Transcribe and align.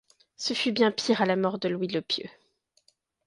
Ce 0.35 0.55
fut 0.55 0.71
bien 0.71 0.89
pire 0.91 1.21
à 1.21 1.27
la 1.27 1.35
mort 1.35 1.59
de 1.59 1.69
Louis 1.69 1.85
le 1.87 2.01
Pieux. 2.01 2.27